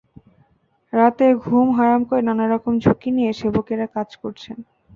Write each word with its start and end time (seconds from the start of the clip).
রাতের 0.93 1.33
ঘুম 1.43 1.67
হারাম 1.77 2.01
করে 2.09 2.21
নানা 2.29 2.45
রকম 2.47 2.73
ঝুঁকি 2.83 3.09
নিয়ে 3.17 3.31
সেবকেরা 3.39 3.87
কাজ 3.95 4.09
করছেন। 4.21 4.57